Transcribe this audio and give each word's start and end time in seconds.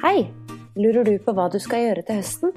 Hei! 0.00 0.30
Lurer 0.80 1.04
du 1.04 1.18
på 1.20 1.32
hva 1.36 1.44
du 1.52 1.58
skal 1.60 1.82
gjøre 1.82 2.02
til 2.08 2.16
høsten? 2.22 2.54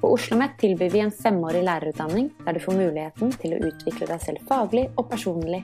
På 0.00 0.08
Oslo 0.08 0.14
OsloMet 0.14 0.54
tilbyr 0.62 0.92
vi 0.94 1.02
en 1.04 1.10
femårig 1.12 1.60
lærerutdanning 1.66 2.30
der 2.46 2.56
du 2.56 2.62
får 2.64 2.78
muligheten 2.78 3.34
til 3.42 3.52
å 3.52 3.58
utvikle 3.68 4.08
deg 4.08 4.22
selv 4.22 4.46
faglig 4.48 4.86
og 4.96 5.10
personlig. 5.10 5.58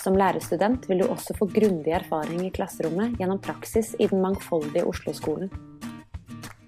Som 0.00 0.16
lærerstudent 0.16 0.88
vil 0.88 1.02
du 1.02 1.04
også 1.04 1.36
få 1.36 1.50
grundig 1.52 1.92
erfaring 1.98 2.46
i 2.46 2.52
klasserommet 2.56 3.18
gjennom 3.20 3.42
praksis 3.44 3.90
i 4.00 4.08
den 4.08 4.24
mangfoldige 4.24 4.86
Oslo-skolen. 4.88 5.50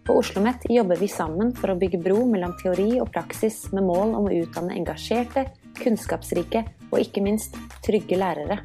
På 0.05 0.18
Oslo 0.18 0.43
OsloMet 0.43 0.66
jobber 0.68 1.00
vi 1.00 1.09
sammen 1.09 1.55
for 1.57 1.73
å 1.73 1.79
bygge 1.80 2.02
bro 2.05 2.18
mellom 2.29 2.52
teori 2.61 2.98
og 3.00 3.09
praksis 3.16 3.62
med 3.73 3.89
mål 3.89 4.12
om 4.18 4.29
å 4.29 4.36
utdanne 4.43 4.77
engasjerte, 4.77 5.46
kunnskapsrike 5.80 6.66
og 6.91 7.00
ikke 7.00 7.25
minst 7.25 7.57
trygge 7.89 8.20
lærere. 8.20 8.61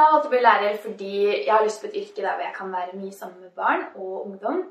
Jeg 0.00 0.06
har 0.06 0.14
valgt 0.14 0.28
å 0.30 0.32
bli 0.32 0.38
lærer 0.40 0.76
fordi 0.80 1.14
jeg 1.28 1.50
har 1.52 1.64
lyst 1.66 1.82
på 1.82 1.88
et 1.90 1.96
yrke 2.00 2.22
der 2.24 2.38
jeg 2.40 2.54
kan 2.56 2.70
være 2.72 2.96
mye 2.96 3.12
sammen 3.12 3.42
med 3.44 3.50
barn 3.52 3.82
og 4.00 4.14
ungdom. 4.22 4.62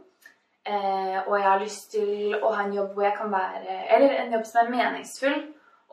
Eh, 0.65 1.17
og 1.19 1.35
jeg 1.37 1.45
har 1.45 1.61
lyst 1.61 1.91
til 1.93 2.33
å 2.39 2.49
ha 2.55 2.63
en 2.63 2.73
jobb 2.73 2.95
hvor 2.95 3.05
jeg 3.05 3.15
kan 3.15 3.29
være 3.31 3.75
Eller 3.95 4.15
en 4.19 4.33
jobb 4.35 4.43
som 4.49 4.59
er 4.63 4.71
meningsfull, 4.73 5.37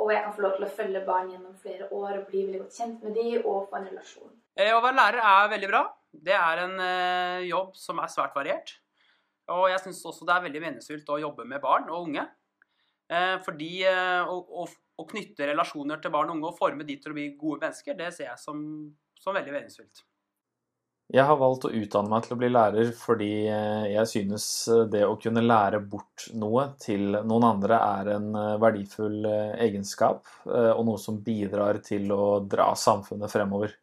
og 0.00 0.10
jeg 0.12 0.24
kan 0.24 0.34
få 0.38 0.44
lov 0.46 0.56
til 0.56 0.66
å 0.66 0.72
følge 0.78 1.04
barn 1.04 1.28
gjennom 1.34 1.52
flere 1.60 1.90
år 1.92 2.16
og 2.16 2.26
bli 2.30 2.46
veldig 2.46 2.62
godt 2.64 2.80
kjent 2.80 3.04
med 3.04 3.16
dem 3.20 3.44
og 3.44 3.68
få 3.68 3.78
en 3.78 3.86
relasjon. 3.90 4.34
Eh, 4.56 4.72
å 4.72 4.80
være 4.80 5.00
lærer 5.02 5.28
er 5.34 5.52
veldig 5.52 5.72
bra. 5.74 5.84
Det 6.32 6.36
er 6.40 6.64
en 6.64 6.76
eh, 6.88 7.46
jobb 7.50 7.76
som 7.76 8.00
er 8.00 8.16
svært 8.16 8.36
variert. 8.40 8.78
Og 9.52 9.68
jeg 9.68 9.84
syns 9.84 10.04
også 10.08 10.24
det 10.24 10.38
er 10.38 10.48
veldig 10.48 10.68
meningsfylt 10.70 11.12
å 11.12 11.22
jobbe 11.28 11.44
med 11.44 11.60
barn 11.60 11.92
og 11.92 12.08
unge. 12.08 12.24
Eh, 13.12 13.36
fordi 13.44 13.74
eh, 13.84 14.22
å, 14.24 14.40
å, 14.64 14.70
å, 14.96 15.04
knytte 15.12 15.52
relasjoner 15.52 16.00
til 16.00 16.16
barn 16.16 16.32
og 16.32 16.40
unge 16.40 16.54
og 16.54 16.62
forme 16.64 16.88
de 16.88 16.96
til 16.96 17.12
å 17.12 17.18
bli 17.20 17.34
gode 17.36 17.66
mennesker, 17.68 18.00
det 18.00 18.14
ser 18.16 18.32
jeg 18.32 18.40
som 18.40 18.64
som 19.26 19.34
veldig 19.34 19.56
meningsfylt. 19.56 20.04
Jeg 21.14 21.22
har 21.22 21.38
valgt 21.38 21.64
å 21.66 21.70
utdanne 21.70 22.10
meg 22.10 22.24
til 22.24 22.34
å 22.34 22.38
bli 22.38 22.48
lærer 22.50 22.88
fordi 22.98 23.30
eh, 23.46 23.84
jeg 23.92 24.10
synes 24.10 24.46
eh, 24.74 24.84
det 24.90 25.04
å 25.06 25.18
kunne 25.22 25.42
lære 25.44 25.78
bort 25.86 26.24
noe 26.34 26.64
til 26.82 27.14
noen 27.26 27.46
andre 27.46 27.78
er 27.78 28.10
en 28.16 28.28
eh, 28.34 28.54
verdifull 28.62 29.26
egenskap, 29.26 30.30
og 30.46 30.82
noe 30.86 30.98
som 31.02 31.20
bidrar 31.22 31.78
til 31.86 32.10
å 32.14 32.40
dra 32.42 32.72
samfunnet 32.78 33.30
fremover. 33.30 33.74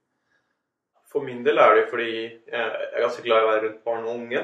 For 1.12 1.24
min 1.24 1.44
del 1.46 1.60
er 1.62 1.78
det 1.78 1.86
fordi 1.92 2.12
jeg 2.12 2.60
er 2.60 3.04
ganske 3.04 3.24
glad 3.24 3.40
i 3.40 3.48
å 3.48 3.52
være 3.52 3.64
rundt 3.68 3.84
barn 3.88 4.08
og 4.08 4.16
unge. 4.16 4.44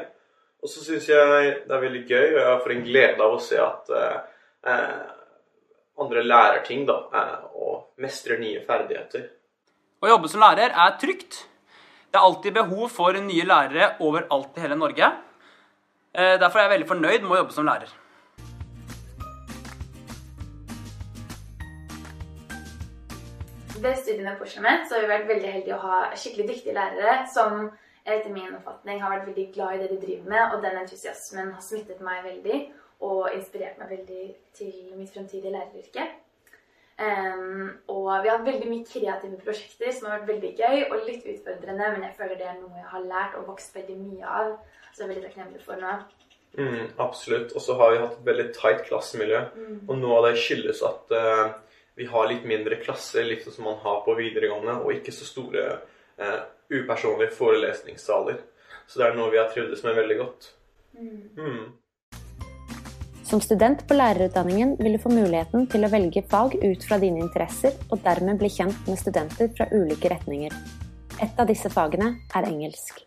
Og 0.59 0.71
så 0.71 0.83
syns 0.83 1.07
jeg 1.07 1.55
det 1.65 1.75
er 1.75 1.83
veldig 1.83 2.03
gøy, 2.05 2.27
og 2.27 2.39
jeg 2.43 2.61
får 2.63 2.75
en 2.75 2.85
glede 2.87 3.25
av 3.25 3.35
å 3.35 3.43
se 3.43 3.59
at 3.63 3.91
eh, 3.95 5.03
andre 5.99 6.23
lærer 6.27 6.63
ting 6.67 6.87
da, 6.87 7.02
og 7.55 7.99
mestrer 8.03 8.39
nye 8.39 8.63
ferdigheter. 8.67 9.27
Å 10.00 10.08
jobbe 10.08 10.30
som 10.31 10.39
lærer 10.39 10.72
er 10.72 10.94
trygt. 10.95 11.42
Det 12.08 12.16
er 12.16 12.23
alltid 12.23 12.53
behov 12.55 12.86
for 12.95 13.17
nye 13.19 13.44
lærere 13.44 13.97
overalt 14.00 14.55
i 14.55 14.61
hele 14.64 14.78
Norge. 14.80 15.09
Eh, 16.16 16.38
derfor 16.39 16.61
er 16.61 16.69
jeg 16.69 16.73
veldig 16.78 16.88
fornøyd 16.88 17.25
med 17.25 17.33
å 17.36 17.39
jobbe 17.42 17.55
som 17.58 17.67
lærer. 17.67 17.92
Ved 23.80 24.00
studiene 24.00 24.38
på 24.39 24.47
Oslomet 24.47 24.88
så 24.88 24.95
har 24.95 25.03
vi 25.03 25.11
vært 25.11 25.27
veldig 25.33 25.52
heldige 25.52 25.75
å 25.75 25.83
ha 25.83 26.00
skikkelig 26.16 26.47
dyktige 26.53 26.77
lærere 26.80 27.20
som 27.36 27.67
etter 28.05 28.31
min 28.31 28.55
oppfatning 28.55 29.03
har 29.03 29.17
vært 29.17 29.27
veldig 29.33 29.47
glad 29.55 29.75
i 29.75 29.83
det 29.83 29.92
de 29.92 30.00
driver 30.00 30.31
med, 30.31 30.55
og 30.55 30.64
den 30.64 30.80
entusiasmen 30.80 31.52
har 31.52 31.64
smittet 31.64 32.00
meg 32.03 32.23
veldig 32.23 32.64
og 33.03 33.36
inspirert 33.36 33.80
meg 33.83 33.92
veldig 33.97 34.25
til 34.55 34.73
mitt 34.95 35.11
fremtidige 35.11 35.52
læreryrke. 35.52 36.08
Um, 37.00 37.69
og 37.88 38.08
vi 38.23 38.28
har 38.28 38.36
hatt 38.36 38.47
veldig 38.47 38.67
mye 38.67 38.83
kreative 38.88 39.38
prosjekter 39.39 39.94
som 39.95 40.09
har 40.09 40.17
vært 40.17 40.33
veldig 40.33 40.50
gøy 40.59 40.81
og 40.89 41.05
litt 41.08 41.28
utfordrende, 41.31 41.92
men 41.94 42.03
jeg 42.03 42.17
føler 42.17 42.36
det 42.36 42.50
er 42.50 42.58
noe 42.58 42.75
jeg 42.75 42.89
har 42.92 43.05
lært 43.08 43.38
og 43.39 43.45
vokst 43.53 43.78
veldig 43.78 43.95
mye 44.02 44.33
av. 44.42 44.50
Så 44.92 45.03
jeg 45.03 45.05
er 45.05 45.14
veldig 45.14 45.30
takknemlig 45.30 45.64
for 45.64 45.80
nå. 45.80 45.94
Mm, 46.58 46.86
absolutt. 47.00 47.55
Og 47.55 47.64
så 47.64 47.77
har 47.80 47.94
vi 47.94 48.02
hatt 48.02 48.17
et 48.17 48.27
veldig 48.27 48.47
tight 48.58 48.86
klassemiljø. 48.89 49.42
Mm. 49.55 49.80
Og 49.88 49.95
noe 50.02 50.20
av 50.20 50.27
det 50.27 50.43
skyldes 50.43 50.83
at 50.89 51.15
uh, 51.15 51.45
vi 51.99 52.08
har 52.09 52.30
litt 52.32 52.48
mindre 52.49 52.82
klasser, 52.83 53.27
litt 53.27 53.48
som 53.48 53.70
man 53.70 53.80
har 53.83 54.02
på 54.04 54.15
videregående, 54.20 54.80
og 54.83 54.95
ikke 54.98 55.15
så 55.15 55.27
store 55.30 55.65
uh, 56.20 56.39
upersonlige 56.73 57.36
forelesningssaler. 57.38 58.42
Så 58.89 58.99
det 58.99 59.08
er 59.08 59.15
noe 59.15 59.32
vi 59.32 59.39
har 59.39 59.52
trivdes 59.54 59.86
med 59.86 59.95
veldig 59.99 60.20
godt. 60.20 60.52
Mm. 60.99 61.64
Som 63.29 63.41
student 63.41 63.83
på 63.85 63.93
lærerutdanningen 63.93 64.71
vil 64.79 64.95
du 64.95 65.01
få 65.03 65.11
muligheten 65.13 65.67
til 65.69 65.83
å 65.85 65.89
velge 65.93 66.23
fag 66.31 66.55
ut 66.63 66.85
fra 66.87 66.97
dine 66.97 67.21
interesser, 67.21 67.75
og 67.93 68.01
dermed 68.01 68.39
bli 68.41 68.49
kjent 68.49 68.87
med 68.89 68.97
studenter 68.97 69.51
fra 69.53 69.67
ulike 69.69 70.09
retninger. 70.09 70.55
Et 71.21 71.37
av 71.37 71.45
disse 71.45 71.69
fagene 71.69 72.07
er 72.33 72.47
engelsk. 72.47 73.03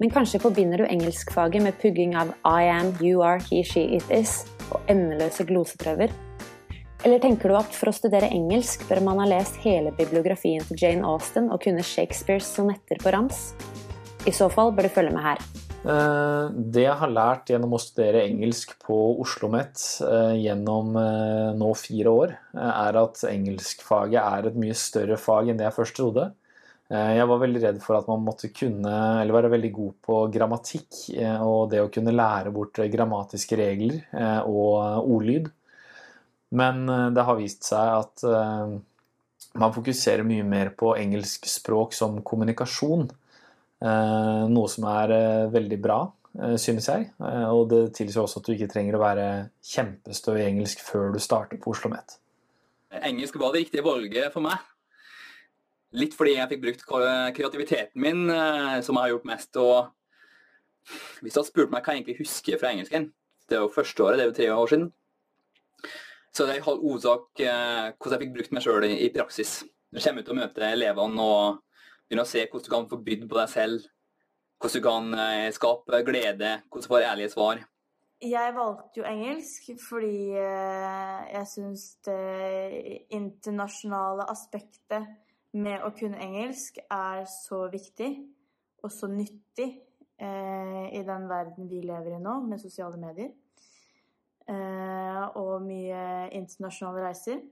Men 0.00 0.10
kanskje 0.10 0.40
forbinder 0.42 0.82
du 0.82 0.88
engelskfaget 0.88 1.62
med 1.62 1.78
pugging 1.78 2.16
av 2.18 2.32
I 2.42 2.66
am, 2.72 2.90
you 2.98 3.22
are, 3.22 3.38
he, 3.52 3.62
she, 3.62 3.84
it 4.00 4.10
is 4.10 4.40
og 4.72 4.90
endeløse 4.90 5.46
gloseprøver? 5.46 6.10
Eller 7.06 7.22
tenker 7.22 7.54
du 7.54 7.58
at 7.60 7.70
for 7.78 7.92
å 7.92 7.94
studere 7.94 8.32
engelsk 8.34 8.82
bør 8.90 9.04
man 9.06 9.22
ha 9.22 9.30
lest 9.30 9.62
hele 9.62 9.94
bibliografien 9.94 10.66
til 10.66 10.82
Jane 10.82 11.06
Austen 11.06 11.52
og 11.54 11.62
kunne 11.62 11.86
Shakespeares 11.86 12.50
sonetter 12.50 12.98
på 12.98 13.14
rams? 13.14 13.52
I 14.26 14.34
så 14.34 14.50
fall 14.50 14.74
bør 14.74 14.90
du 14.90 14.94
følge 14.98 15.14
med 15.14 15.22
her. 15.22 15.67
Eh, 15.88 16.46
det 16.52 16.82
jeg 16.84 16.96
har 17.00 17.12
lært 17.12 17.48
gjennom 17.48 17.76
å 17.76 17.80
studere 17.80 18.26
engelsk 18.26 18.74
på 18.82 18.96
Oslo 19.22 19.48
OsloMet 19.48 19.84
eh, 20.04 20.34
gjennom 20.42 20.96
eh, 21.00 21.54
nå 21.56 21.70
fire 21.80 22.12
år, 22.12 22.34
er 22.58 22.98
at 23.00 23.22
engelskfaget 23.28 24.18
er 24.20 24.48
et 24.50 24.58
mye 24.60 24.76
større 24.76 25.16
fag 25.20 25.48
enn 25.48 25.60
det 25.60 25.68
jeg 25.68 25.76
først 25.78 25.96
trodde. 26.00 26.28
Jeg 26.88 27.24
var 27.28 27.40
veldig 27.42 27.60
redd 27.60 27.78
for 27.84 27.98
at 27.98 28.06
man 28.08 28.22
måtte 28.24 28.48
kunne, 28.48 28.90
eller 29.20 29.34
være 29.36 29.50
veldig 29.52 29.70
god 29.76 29.96
på 30.08 30.20
grammatikk 30.32 30.94
og 31.44 31.66
det 31.68 31.82
å 31.84 31.90
kunne 31.92 32.14
lære 32.14 32.48
bort 32.48 32.80
grammatiske 32.80 33.58
regler 33.60 33.98
og 34.48 35.04
ordlyd. 35.04 35.50
Men 36.56 36.88
det 37.12 37.26
har 37.28 37.36
vist 37.36 37.68
seg 37.68 37.92
at 37.92 38.24
man 39.60 39.76
fokuserer 39.76 40.24
mye 40.24 40.48
mer 40.48 40.72
på 40.80 40.94
engelsk 40.96 41.44
språk 41.52 41.92
som 41.92 42.22
kommunikasjon. 42.24 43.10
Eh, 43.78 44.44
noe 44.50 44.70
som 44.70 44.86
er 44.90 45.12
eh, 45.14 45.50
veldig 45.54 45.76
bra, 45.82 45.98
eh, 46.40 46.56
synes 46.58 46.88
jeg. 46.90 47.10
Og 47.54 47.68
det 47.70 47.82
tilsier 47.98 48.24
også 48.24 48.40
at 48.40 48.48
du 48.48 48.54
ikke 48.56 48.70
trenger 48.72 48.98
å 48.98 49.02
være 49.02 49.26
kjempestø 49.72 50.34
i 50.38 50.48
engelsk 50.48 50.82
før 50.86 51.12
du 51.14 51.20
starter 51.22 51.60
på 51.60 51.70
Oslo 51.70 51.92
OsloMet. 51.92 52.18
Engelsk 53.04 53.38
var 53.38 53.54
det 53.54 53.66
riktige 53.66 53.86
valget 53.86 54.32
for 54.34 54.42
meg. 54.44 54.58
Litt 55.98 56.16
fordi 56.16 56.34
jeg 56.34 56.50
fikk 56.50 56.64
brukt 56.64 56.82
kreativiteten 57.36 58.02
min, 58.02 58.26
som 58.84 58.96
jeg 58.96 59.00
har 59.00 59.12
gjort 59.14 59.28
mest. 59.28 59.56
og 59.56 60.90
Hvis 61.22 61.32
du 61.32 61.38
hadde 61.38 61.48
spurt 61.48 61.70
meg 61.72 61.84
hva 61.84 61.94
jeg 61.94 62.02
egentlig 62.02 62.18
husker 62.18 62.60
fra 62.60 62.72
engelsken 62.74 63.06
Det 63.48 63.56
er 63.56 63.62
jo 63.64 63.72
første 63.72 64.04
året, 64.04 64.18
det 64.18 64.26
er 64.26 64.28
jo 64.28 64.36
tre 64.36 64.48
år 64.52 64.72
siden. 64.72 64.90
Så 66.32 66.44
det 66.44 66.54
er 66.54 66.60
i 66.60 66.66
halv 66.66 66.84
hovedsak 66.84 67.40
hvordan 67.40 68.16
jeg 68.16 68.22
fikk 68.24 68.34
brukt 68.34 68.52
meg 68.52 68.66
sjøl 68.66 68.84
i, 68.88 68.92
i 69.06 69.12
praksis. 69.14 69.62
Når 69.88 70.00
jeg 70.00 70.10
kommer 70.10 70.26
ut 70.26 70.32
og 70.34 70.40
møter 70.42 70.68
elevene 70.68 71.24
og 71.24 71.62
Begynne 72.08 72.24
å 72.24 72.28
se 72.28 72.40
hvordan 72.48 72.64
du 72.64 72.72
kan 72.72 72.86
få 72.88 72.96
bydd 73.04 73.26
på 73.28 73.36
deg 73.36 73.50
selv. 73.52 73.88
Hvordan 74.58 74.80
du 74.80 74.86
kan 74.86 75.10
eh, 75.20 75.48
skape 75.52 75.98
glede, 76.06 76.52
hvordan 76.64 76.86
du 76.86 76.88
får 76.88 77.04
ærlige 77.04 77.32
svar. 77.34 77.60
Jeg 78.24 78.54
valgte 78.56 78.98
jo 78.98 79.04
engelsk 79.06 79.68
fordi 79.78 80.32
eh, 80.40 81.18
jeg 81.34 81.50
syns 81.52 81.84
det 82.08 83.12
internasjonale 83.14 84.24
aspektet 84.32 85.04
med 85.52 85.84
å 85.84 85.92
kunne 85.96 86.18
engelsk 86.24 86.80
er 86.82 87.22
så 87.30 87.66
viktig 87.70 88.08
og 88.82 88.90
så 88.94 89.06
nyttig 89.12 89.68
eh, 90.16 90.88
i 90.96 91.04
den 91.04 91.28
verden 91.28 91.68
vi 91.68 91.84
lever 91.84 92.16
i 92.16 92.24
nå, 92.24 92.40
med 92.48 92.64
sosiale 92.64 92.96
medier. 92.96 93.36
og 94.48 95.60
mye 95.60 96.30
internasjonale 96.32 97.02
reiser. 97.04 97.42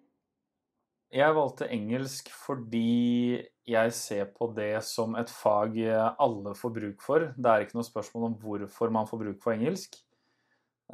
Jeg 1.14 1.34
valgte 1.36 1.68
engelsk 1.70 2.32
fordi 2.34 3.38
jeg 3.66 3.92
ser 3.94 4.26
på 4.34 4.48
det 4.56 4.80
som 4.86 5.14
et 5.18 5.30
fag 5.30 5.78
alle 5.86 6.54
får 6.58 6.74
bruk 6.74 7.04
for. 7.04 7.30
Det 7.34 7.52
er 7.52 7.64
ikke 7.64 7.78
noe 7.78 7.86
spørsmål 7.86 8.28
om 8.30 8.36
hvorfor 8.42 8.92
man 8.94 9.08
får 9.10 9.22
bruk 9.22 9.38
for 9.44 9.54
engelsk. 9.54 9.96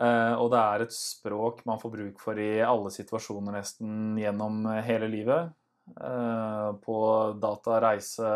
Eh, 0.00 0.35
og 0.41 0.49
det 0.55 0.61
er 0.61 0.85
et 0.87 0.94
språk 0.97 1.61
man 1.69 1.81
får 1.81 1.93
bruk 1.93 2.23
for 2.23 2.38
i 2.41 2.62
alle 2.64 2.93
situasjoner 2.93 3.59
nesten 3.59 4.17
gjennom 4.20 4.64
hele 4.87 5.09
livet. 5.12 5.53
Eh, 5.93 6.70
på 6.85 6.97
data, 7.43 7.81
reise, 7.82 8.32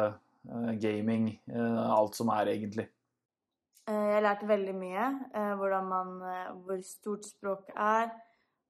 eh, 0.51 0.73
gaming, 0.83 1.31
alt 1.55 2.19
som 2.19 2.33
er, 2.35 2.53
egentlig. 2.53 2.89
Jeg 3.87 4.23
lærte 4.23 4.49
veldig 4.49 4.75
mye. 4.75 5.11
Man, 5.87 6.17
hvor 6.67 6.81
stort 6.83 7.29
språket 7.29 7.77
er 7.79 8.09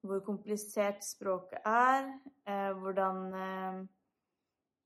hvor 0.06 0.20
komplisert 0.22 1.00
språket 1.02 1.64
er, 1.66 2.04
hvordan 2.96 3.34
eh, 3.34 3.86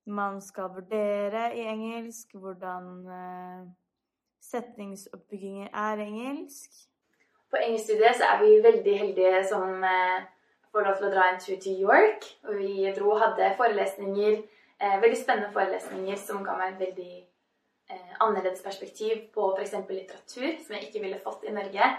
man 0.06 0.40
skal 0.42 0.70
vurdere 0.74 1.56
i 1.56 1.60
engelsk, 1.70 2.34
hvordan 2.34 3.06
eh, 3.06 3.68
setningsoppbygginger 4.42 5.68
er 5.72 6.02
engelsk. 6.02 6.70
På 7.50 7.56
engelskstudiet 7.56 8.16
så 8.16 8.24
er 8.32 8.42
vi 8.42 8.62
veldig 8.62 8.98
heldige 8.98 9.44
som 9.48 9.82
får 10.70 10.84
lov 10.86 10.96
til 10.96 11.06
å 11.08 11.10
dra 11.14 11.24
en 11.30 11.40
tur 11.42 11.56
til 11.62 11.80
York. 11.82 12.26
Og 12.46 12.60
vi 12.60 12.92
dro 12.94 13.10
og 13.14 13.22
hadde 13.24 13.54
forelesninger, 13.58 14.36
veldig 15.02 15.18
spennende 15.18 15.50
forelesninger 15.54 16.18
som 16.18 16.44
ga 16.46 16.54
meg 16.58 16.78
veldig 16.78 17.16
eh, 17.90 18.12
annerledes 18.22 18.62
perspektiv 18.62 19.26
på 19.34 19.50
f.eks. 19.56 19.74
litteratur, 19.90 20.52
som 20.62 20.76
jeg 20.76 20.88
ikke 20.88 21.02
ville 21.02 21.18
fått 21.22 21.46
i 21.48 21.54
Norge. 21.56 21.90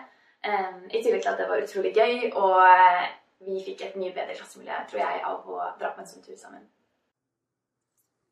Eh, 0.41 0.69
I 0.89 1.03
tillegg 1.03 1.21
til 1.21 1.33
at 1.33 1.43
det 1.43 1.49
var 1.51 1.63
utrolig 1.65 1.93
gøy, 1.93 2.31
og 2.31 2.57
eh, 2.63 3.11
vi 3.45 3.63
fikk 3.65 3.87
et 3.87 3.97
mye 3.99 4.13
bedre 4.15 4.35
klassemiljø, 4.37 4.83
tror 4.89 5.01
jeg, 5.01 5.25
av 5.25 5.49
å 5.49 5.57
dra 5.79 5.91
på 5.95 6.03
en 6.03 6.09
sånn 6.09 6.23
tur 6.25 6.37
sammen. 6.37 6.63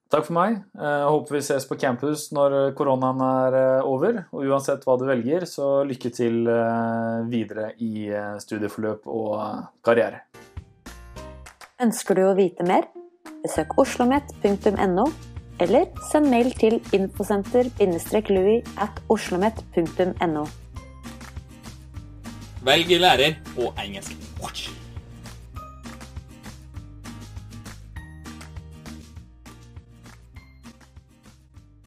Takk 0.09 0.25
for 0.25 0.33
meg. 0.33 0.55
Jeg 0.73 1.09
håper 1.13 1.35
vi 1.35 1.39
ses 1.45 1.67
på 1.69 1.77
campus 1.77 2.31
når 2.33 2.73
koronaen 2.77 3.19
er 3.21 3.57
eh, 3.59 3.85
over. 3.85 4.23
Og 4.33 4.47
uansett 4.49 4.87
hva 4.87 4.95
du 4.97 5.05
velger, 5.05 5.45
så 5.45 5.83
lykke 5.85 6.09
til 6.17 6.49
eh, 6.49 7.19
videre 7.29 7.67
i 7.77 8.07
eh, 8.09 8.39
studieforløp 8.41 9.05
og 9.05 9.35
karriere. 9.85 10.23
Ønsker 11.85 12.17
du 12.17 12.23
å 12.25 12.33
vite 12.37 12.65
mer? 12.65 12.89
Besøk 13.43 13.77
oslomet.no, 13.79 15.05
eller 15.61 15.85
send 16.09 16.33
mail 16.33 16.51
til 16.57 16.79
infosenter-louis 16.97 18.65
at 18.81 18.99
oslomet.no. 19.13 20.49
Velg 22.65 22.97
lærer 23.05 23.37
og 23.61 23.77
engelsk. 23.77 24.17
Watch. 24.41 24.71